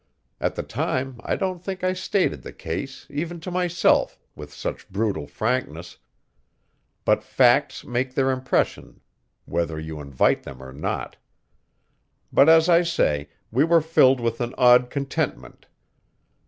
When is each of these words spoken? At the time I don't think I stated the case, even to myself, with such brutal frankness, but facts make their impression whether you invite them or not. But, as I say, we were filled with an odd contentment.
At 0.39 0.55
the 0.55 0.63
time 0.63 1.17
I 1.23 1.35
don't 1.35 1.63
think 1.63 1.83
I 1.83 1.93
stated 1.93 2.41
the 2.41 2.51
case, 2.51 3.05
even 3.11 3.39
to 3.41 3.51
myself, 3.51 4.17
with 4.35 4.51
such 4.51 4.89
brutal 4.89 5.27
frankness, 5.27 5.99
but 7.05 7.23
facts 7.23 7.83
make 7.85 8.15
their 8.15 8.31
impression 8.31 9.01
whether 9.45 9.79
you 9.79 9.99
invite 10.01 10.41
them 10.41 10.59
or 10.59 10.73
not. 10.73 11.17
But, 12.33 12.49
as 12.49 12.67
I 12.67 12.81
say, 12.81 13.29
we 13.51 13.63
were 13.63 13.79
filled 13.79 14.19
with 14.19 14.41
an 14.41 14.55
odd 14.57 14.89
contentment. 14.89 15.67